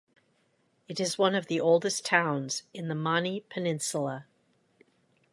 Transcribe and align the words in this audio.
It 0.87 0.99
is 0.99 1.19
one 1.19 1.35
of 1.35 1.45
the 1.45 1.61
oldest 1.61 2.03
towns 2.03 2.63
in 2.73 2.87
the 2.87 2.95
Mani 2.95 3.41
Peninsula. 3.51 4.25